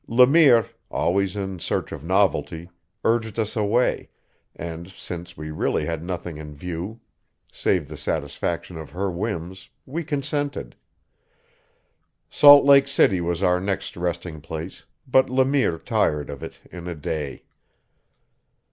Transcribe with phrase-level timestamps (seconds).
[0.07, 2.67] Le Mire, always in search of novelty,
[3.05, 4.09] urged us away,
[4.55, 6.99] and, since we really had nothing in view
[7.53, 10.75] save the satisfaction of her whims, we consented.
[12.31, 16.87] Salt Lake City was our next resting place, but Le Mire tired of it in
[16.87, 17.43] a day.